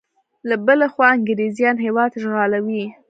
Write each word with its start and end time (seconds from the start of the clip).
له 0.49 0.55
بلې 0.65 0.87
خوا 0.93 1.07
انګریزیان 1.15 1.75
هیواد 1.85 2.11
اشغالوي. 2.17 2.83